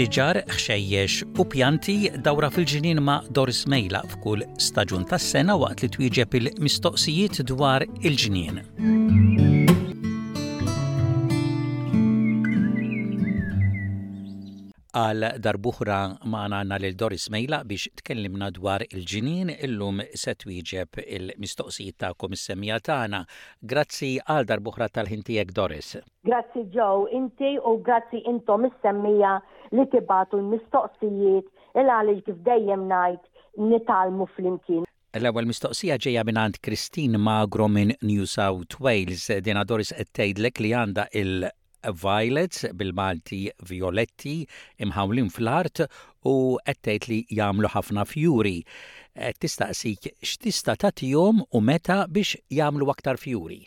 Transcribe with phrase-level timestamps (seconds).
[0.00, 1.94] siġar, xejjex u pjanti
[2.24, 8.62] dawra fil-ġinin ma' Doris Mejla f'kull staġun tas-sena waqt li twieġeb il-mistoqsijiet dwar il ġinin
[14.96, 15.98] għal darbuħra
[16.32, 23.20] maħna għanna l-Doris Mejla biex tkellimna dwar il-ġinin illum se twieġeb il-mistoqsijiet ta' komissemmija tagħna.
[23.60, 25.94] Grazzi għal darbuħra tal-ħintijek Doris.
[26.26, 29.36] Grazzi Joe, inti u grazzi intom is-semmija
[29.78, 33.22] li tibatu l-mistoqsijiet il-għalix kif dejjem najt
[33.72, 34.86] nitalmu fl-imkien.
[35.18, 39.26] L-ewwel mistoqsija ġejja minn għand Kristin Magro minn New South Wales.
[39.42, 41.48] Dina Doris qed tgħidlek li għandha il
[42.02, 44.36] Violets bil-Malti Violetti
[44.84, 45.84] imħawlin fl-art
[46.28, 46.34] u
[46.66, 48.58] qed tgħid li jagħmlu ħafna fjuri.
[49.16, 53.62] Eh, tistaqsik x'tista' tagħtihom u meta biex jagħmlu aktar fjuri?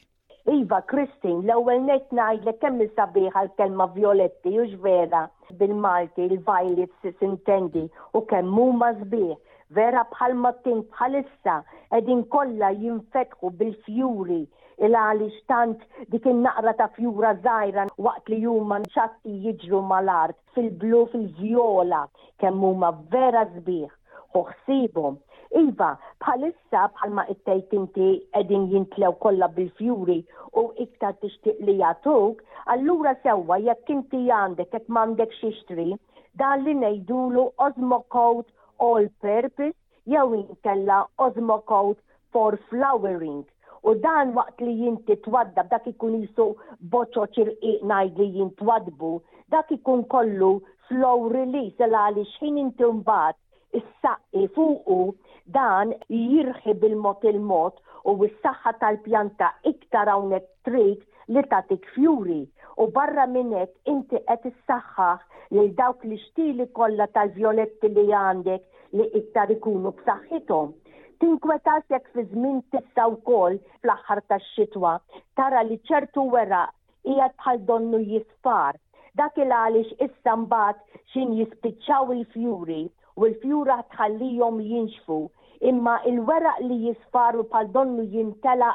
[0.45, 5.21] Iva, Kristin, l-ewel net li kemm sabiħa l-kelma violetti, ux vera,
[5.62, 7.85] bil-Malti, il-violet sintendi,
[8.18, 9.37] u kemm muma zbieħ,
[9.77, 11.55] vera bħal mattin bħalissa,
[11.99, 14.41] edin kolla jinfetħu bil-fjuri,
[14.84, 22.03] il-għali xtant dik naqra ta' fjura zaħira waqt li juma nċatti jiġru mal-art, fil-blu, fil-viola,
[22.43, 23.91] kemm muma vera zbieħ,
[24.43, 25.21] uħsibom
[25.59, 25.87] Iva,
[26.23, 28.05] bħalissa bħalma it-tejt inti
[28.40, 30.15] edin jintlew kollha bil-fjuri
[30.62, 32.40] u iktar tixtieq li jagħtuk,
[32.73, 35.85] allura sewwa jekk inti għandek jekk m'għandek xixtri,
[36.41, 38.49] dan li ngħidulu Osmo Coat
[38.87, 39.70] All Purpose
[40.15, 42.01] jew inkella Osmo Coat
[42.34, 43.43] for Flowering.
[43.87, 46.49] U dan waqt li jinti twadda, dak ikun jisu
[46.96, 49.13] boċo ċirqiq najd li jintwadbu,
[49.54, 50.51] dak ikun kollu
[50.90, 53.43] flow release, għal għalix ħin inti mbagħad
[53.77, 54.98] is-saqqi fuqu
[55.55, 61.02] dan jirħi bil mot il-mod u s-saħħa tal-pjanta iktar hawnhekk trid
[61.35, 62.40] li tagħtik fjuri
[62.82, 69.09] u barra minnek inti qed issaħħaħ lil dawk li xtili kollha tal-violetti li għandek li
[69.22, 70.72] iktar ikunu b'saħħithom.
[71.24, 74.96] Tinkweta sekk fi żmien tista' wkoll fl-aħħar tax-xitwa
[75.40, 76.66] tara li ċertu wera
[77.12, 78.78] hija bħal donnu jisfar
[79.22, 80.84] dak il għaliex issa mbagħad
[81.14, 82.81] xin jispiċċaw il-fjuri
[83.22, 85.16] u l-fjura tħallijom jinxfu
[85.72, 88.69] imma il-weraq li jisfaru pal donnu jintela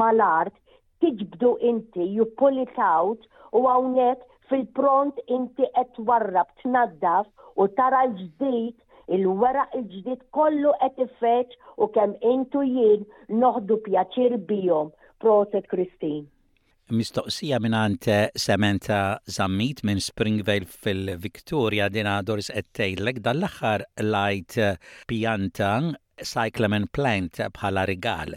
[0.00, 0.56] mal-art
[1.04, 7.30] tiġbdu inti, ju pull it out u għawnek fil-pront inti qed warrab tnaddaf
[7.62, 8.82] u tara l-ġdid
[9.20, 13.04] il-weraq il-ġdid kollu qed ifeċ u kemm intu jien
[13.44, 14.90] noħdu pjaċir bijom.
[15.22, 16.26] Proset Kristin
[16.92, 24.76] mistoqsija minant eh, Samantha Zammit minn Springvale fil-Victoria dina Doris Ettejlek dal-axar lajt eh,
[25.08, 25.72] pjanta
[26.22, 28.36] Cyclamen Plant eh, bħala rigal.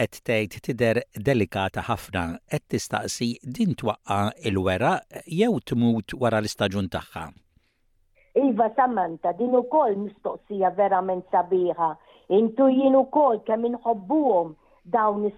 [0.00, 2.22] Et tejt tider delikata ħafna
[2.52, 4.94] et tistaqsi din twaqqa il-wera
[5.26, 7.26] jew tmut wara l-istaġun tagħha.
[8.40, 11.90] Iva Samantha, din ukoll mistoqsija verament sabiħa.
[12.32, 14.54] Intu jien ukoll kemm inħobbuhom
[14.90, 15.32] dawn is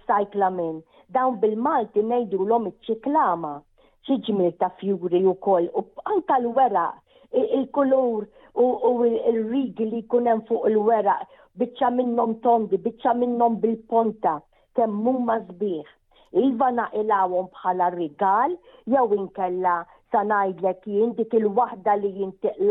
[0.53, 0.83] minn,
[1.13, 3.53] dawn bil-Malti nejdu l-om iċ-ċiklama,
[4.07, 6.87] ċiġmil ta' fjuri u koll, u anka l-wera,
[7.41, 11.15] il-kulur u il-rigi li kunem fuq il-wera,
[11.61, 14.39] bicċa minnom tondi, bicċa minnom bil-ponta,
[14.75, 15.93] kemmu mażbieħ.
[16.41, 18.57] Iva naqilawhom bħala rigal,
[18.89, 19.75] jew inkella
[20.11, 22.11] sanajdlek jien dik il-waħda li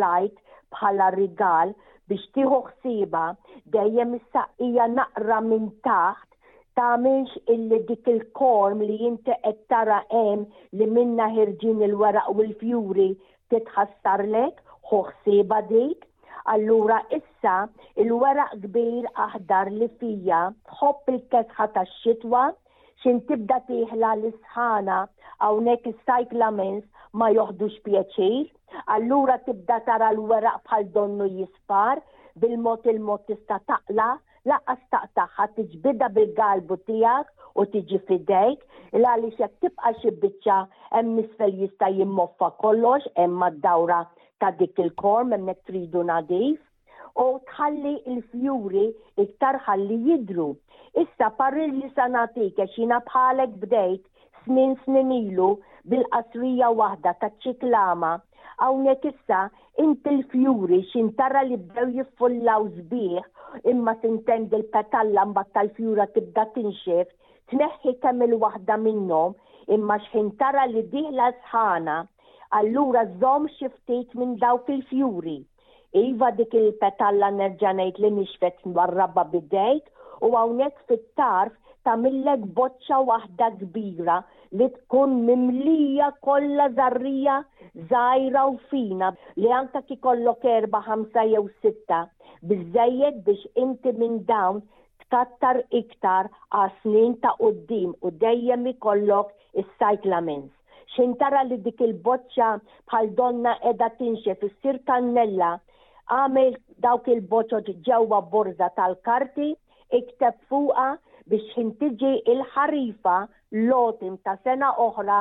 [0.02, 0.42] lajt
[0.74, 1.72] bħala rigal
[2.10, 3.22] biex tieħu ħsiba
[3.76, 6.33] dejjem issa hija naqra minn taħt
[6.78, 10.40] tamilx illi dik il-korm li jinti qed tara hemm
[10.80, 13.06] li minna ħirġin il-waraq u l-fjuri
[13.54, 14.58] titħassarlek,
[14.90, 16.00] ħoħsiba dik.
[16.54, 17.52] Allura issa
[18.04, 20.40] il-waraq kbir aħdar li fija
[20.72, 22.42] tħobb il-kesħa tax-xitwa
[23.04, 24.98] xin tibda tiħla l-isħana
[25.46, 26.84] hawnhekk is-cyclamens
[27.22, 28.50] ma joħdux pjaċir.
[28.98, 32.02] Allura tibda tara l-waraq bħal donnu jispar
[32.42, 34.12] bil-mod il-mod tista' taqla'
[34.48, 38.60] laqqas taqtaħħa tiġbida bil-galbu tijak u tiġi fidejk,
[39.00, 40.56] l li xek tibqa xi biċċa
[40.98, 44.02] hemm nisfel jista' jimmoffa kollox hemm dawra
[44.42, 46.60] ta' dik il-korm hemmhekk tridu nadif
[47.24, 48.84] u tħalli il-fjuri
[49.24, 50.48] iktar ħalli jidru.
[50.98, 54.02] Issa parri li sanatik xina bħalek bdejt
[54.44, 55.52] snin snin ilu
[55.90, 58.14] bil-qasrija waħda ta' ċiklama
[58.62, 59.40] Hawnhekk issa
[59.84, 63.24] inti l-fjuri x'intarra li bdew jiffullaw sbieħ
[63.72, 67.08] imma tintend il-petalla mbagħad tal-fjura tibda tinxef,
[67.54, 69.34] tneħħi kemm il-waħda minnhom
[69.78, 69.98] imma
[70.42, 71.96] tara li diħla sħana.
[72.60, 75.36] Allura żomm xi ftit minn dawk il-fjuri.
[76.04, 79.90] Iva dik il-petalla nerġanajt li nixfet marrabba bidejt
[80.22, 81.54] u għawnek fit-tarf
[81.86, 84.14] tamillek boċċa waħda kbira
[84.60, 87.38] li tkun mimlija kollha zarrija
[87.92, 89.10] zaħira u fina
[89.42, 91.98] li anka ki kollok erba' ħamsa jew sitta
[92.52, 94.62] bizzajed biex inti minn dawn
[95.04, 99.32] tkattar iktar għasnin snin ta' uddim u dejjem ikollok
[99.62, 100.50] is-cyclamens.
[100.94, 102.48] Xintara li dik il-boċċa
[102.90, 105.52] bħal donna edha tinxie fissir sir kannella
[106.16, 106.56] għamel
[106.86, 109.52] dawk il-boċċa ġewwa borza tal-karti
[109.98, 110.88] ikteb fuqa
[111.32, 113.12] biex intiġi il-ħarifa
[113.68, 115.20] lotim ta' sena oħra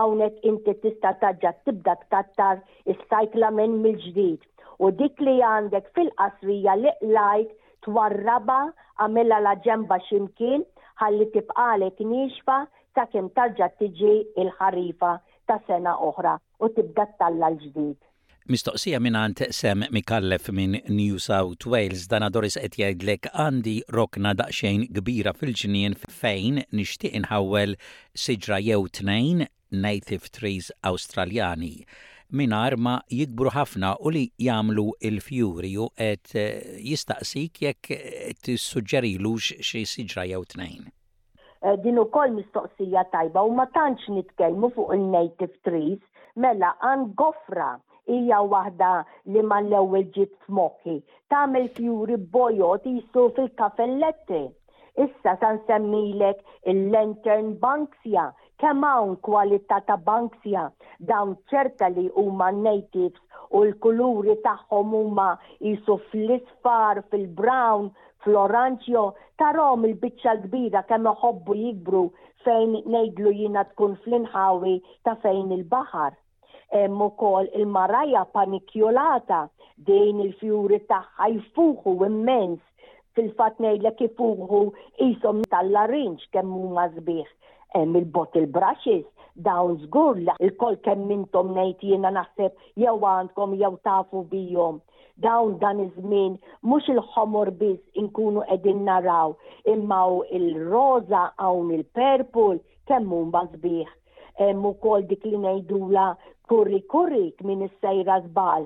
[0.00, 2.62] għawnek inti tista taġġa tibda tkattar
[2.94, 4.40] is-sajkla minn mill-ġdid.
[4.84, 7.52] U dik li għandek fil-qasrija li lajk
[7.88, 10.66] twarraba għamilla la ġemba ximkien
[11.02, 12.58] ħalli tibqalek nixfa
[12.98, 14.12] ta' kem tarġa tiġi
[14.46, 15.14] il-ħarifa
[15.52, 16.34] ta' sena oħra
[16.64, 17.96] u tibda talla l-ġdid.
[18.44, 24.34] Mistoqsija minn għant Sem Mikallef minn New South Wales dan Doris qed jgħidlek għandi rokna
[24.36, 27.72] daqsxejn kbira fil-ġnien fejn nixtieq inħawwel
[28.24, 29.40] siġra jew tnejn
[29.86, 31.70] native trees Australjani
[32.36, 37.96] minar ma jikbru ħafna u li jagħmlu il-fjuri u qed eh, jistaqsik jekk
[38.44, 44.92] tissuġġerilux xi siġra jew tnejn eh, din ukoll mistoqsija tajba u ma tantx nitkellmu fuq
[45.00, 47.72] il-native trees mela għan gofra
[48.12, 48.88] hija waħda
[49.34, 50.96] li ma l-ewwel ġib smoki.
[51.32, 54.40] Tagħmel fjuri bojot jisu fil-kafelletti.
[55.04, 56.42] Issa san semmilek
[56.72, 58.26] il-lantern banksja,
[58.62, 60.68] kemm hawn kwalità ta' banksja
[61.08, 65.26] dawn ċerta li huma natives u l-kuluri tagħhom huma
[65.66, 67.90] jisu fl-isfar, fil-brown,
[68.24, 69.06] fl-oranġjo,
[69.42, 72.06] tarom il-biċċa kbira kemm iħobbu jikbru
[72.46, 76.14] fejn ngħidlu jina tkun fl-inħawi ta' fejn il-baħar
[76.74, 79.40] hemm ukoll il-maraja panikjolata
[79.88, 82.88] dejn il-fjuri tagħha jfuħu immens
[83.18, 84.60] fil-fatt ngħidlek ifuħu
[85.06, 87.30] ishom tal-larinġ kemm huma sbieħ
[87.80, 89.06] hemm il-bottle brushes
[89.50, 94.82] dawn żgur li kol kemm intom ngħid jiena naħseb jew għandkom jew tafu bihom.
[95.24, 96.32] Dawn dan iż-żmien
[96.66, 99.36] mhux il-ħomor biss inkunu qegħdin naraw
[99.74, 100.00] imma
[100.38, 102.58] il-roża hawn il-purple
[102.90, 104.00] kemm huma sbieħ
[104.40, 106.06] hemm ukoll dik li ngħidula
[106.52, 108.62] kurri kurri minn is-sejra żbal.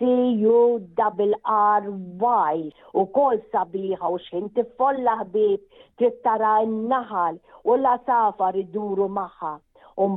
[0.00, 2.54] C-U-R-R-Y
[2.96, 5.60] u kol sabiħa u xin tifolla ħbib
[6.00, 7.34] tittara n-naħal
[7.68, 9.54] u la safar iduru maħħa.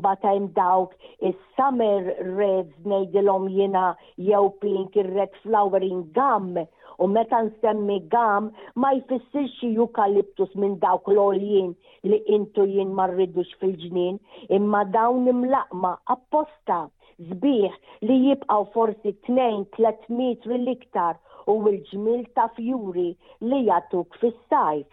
[0.03, 0.91] bata dawk
[1.29, 2.03] is-summer
[2.39, 3.81] reds nejdilom jina
[4.15, 6.47] jew pink il-red flowering gum
[7.01, 8.49] U meta nsemmi gam
[8.81, 11.69] ma jfissirx jukaliptus minn dawk l oljien
[12.11, 14.17] li intu jien marridux fil-ġnien,
[14.57, 16.77] imma dawn imlaqma apposta
[17.29, 17.79] zbiħ
[18.09, 21.17] li jibqaw forsi 2-3 metri l-iktar
[21.53, 23.09] u l-ġmil ta' fjuri
[23.49, 24.87] li jatuk fis-sajf.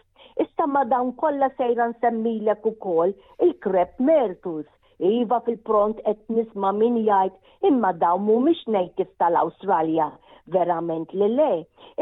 [0.44, 3.12] Issa ma dawn kollha sejra nsemmilek ukoll
[3.46, 4.66] il-krep Mertus.
[5.10, 10.08] Iva fil-pront qed nisma' min jgħid imma dawn mhumiex native tal-Awstralja
[10.54, 11.50] verament li le.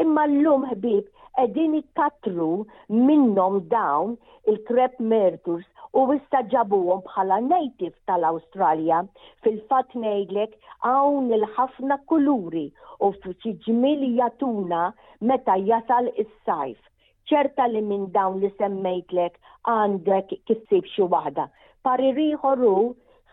[0.03, 1.07] Imma l-lum ħbib
[1.43, 2.47] edin ikkatru
[3.09, 4.15] minnom dawn
[4.51, 5.67] il-krep murders
[5.97, 9.01] u issa ġabuhom bħala native tal-Awstralja
[9.45, 10.57] fil-fat ngħidlek
[10.89, 12.65] hawn il-ħafna kuluri
[12.99, 14.83] u f'xi ġmiel jatuna
[15.31, 16.79] meta jasal is-sajf.
[17.29, 19.35] ċerta li minn dawn li semmejtlek
[19.73, 21.45] għandek kissib xi waħda.
[21.85, 22.75] Pariri ħorru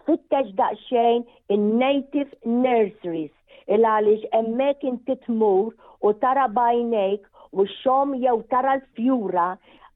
[0.09, 1.23] tfittex daqsxejn
[1.55, 2.35] in-native
[2.67, 3.35] nurseries
[3.77, 5.73] il għaliex hemmhekk titmur
[6.07, 7.27] u tara bajnejk
[7.63, 9.49] u xom jew tara l-fjura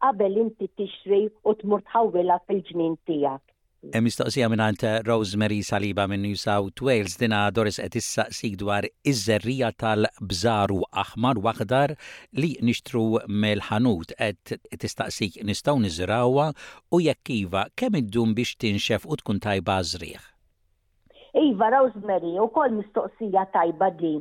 [0.07, 3.45] qabel inti tixri u tmur tħawwilha fil-ġnien tiegħek
[3.81, 9.71] mistoqsija minn għant Rosemary Saliba minn New South Wales dina Doris qed issaqsik dwar iż-żerrija
[9.81, 11.95] tal-bżaru aħmar u aħdar
[12.43, 13.05] li nixtru
[13.45, 16.51] mill-ħanut qed tistaqsik nistgħu niżrawha
[16.93, 20.21] u jekk iva kemm iddum biex tinxef u tkun tajba żrieħ.
[21.47, 24.17] Iva Rosemary, u kol mistoqsija tajba di.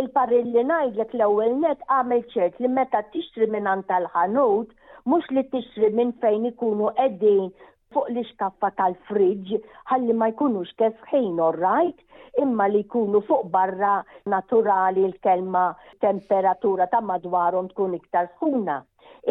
[0.00, 4.68] il parri li ngħidlek l-ewwel net għamel ċert li meta tixtri minn tal-ħanut
[5.10, 7.50] mux li tixri minn fejn ikunu qegħdin
[7.94, 9.58] fuq li iskaffa tal-friġġ
[9.90, 13.92] ħalli ma jkunux kesħin right imma li jkunu fuq barra
[14.34, 15.62] naturali l-kelma
[16.04, 18.76] temperatura ta' madwarhom tkun iktar sħuna.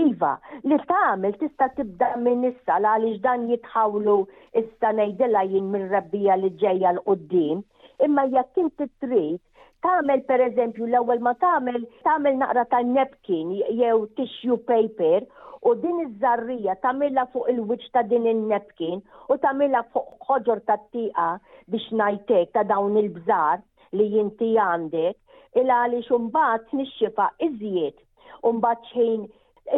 [0.06, 0.32] Iva,
[0.70, 4.18] li tagħmel tista' tibda minn issa għaliex dan jitħawlu
[4.62, 7.64] issa ngħidilha jien minn rabbija li ġejja l qudiem
[8.08, 9.42] imma jekk inti trid
[9.86, 15.26] per pereżempju l-ewwel ma tagħmel tamel naqra ta' napkin jew tissue paper
[15.70, 21.28] u din iż-żarrija tagħmilha fuq il-wiċċ ta' din in-nepkin u tagħmilha fuq ħoġor tat-tieqa
[21.76, 23.62] biex ngħidlek ta' dawn il-bżar
[23.98, 28.02] li jinti għandek il għaliex imbagħad nixxifa iżjed
[28.50, 29.30] imbagħad xejn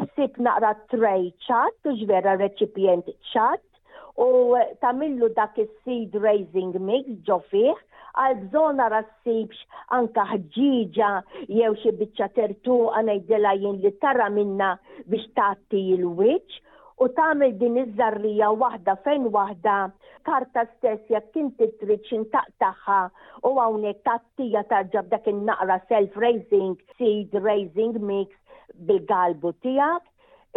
[0.03, 3.67] issib naqra tray chat u ġvera reċipjent ċat
[4.23, 4.31] u
[4.83, 7.77] tamillu dak is-seed raising mix ġofih
[8.17, 9.59] għal bżona rassibx
[9.97, 11.09] anka ħġiġa
[11.57, 14.71] jew xi biċċa tertu għanajdela jien li tara minna
[15.09, 16.59] biex taħti il-wiċ
[17.03, 19.75] u tagħmel din iż-żarrija waħda fejn waħda
[20.29, 22.97] karta stess jekk kinti trid xintaqtaħħa
[23.47, 28.29] u hawnhekk tattija tarġa' dakin naqra self-raising, seed raising mix
[28.89, 30.03] bil-galbu tiegħek.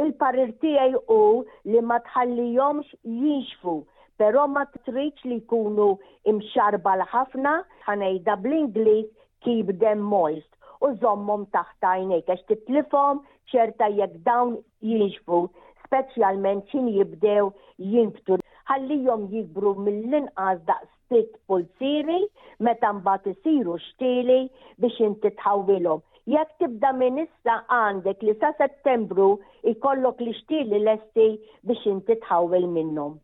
[0.06, 3.76] Il-parir tiegħi u li ma tħallihomx jinxfu
[4.22, 5.84] però ma triċ li jkunu
[6.30, 7.52] imxarba l-ħafna
[7.88, 9.08] ħanejda bl-Ingliż
[9.46, 13.24] keep them moist u żommhom taħt għajnejk għax titlifhom
[13.54, 14.52] ċerta jekk dawn
[14.90, 15.40] jinxbu
[15.86, 17.48] speċjalment xin jibdew
[17.96, 18.38] jinktu
[18.70, 22.20] ħallihom jikbru mill-inqas daqstit pulsiri
[22.68, 24.38] meta mbagħad isiru xtieli
[24.86, 29.32] biex inti tħawilhom jekk tibda minista għandek li sa settembru
[29.74, 30.36] ikollok li
[30.68, 31.28] l lesti
[31.72, 33.18] biex inti tħawel minnhom.